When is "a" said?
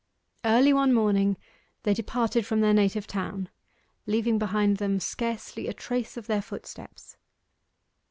5.67-5.73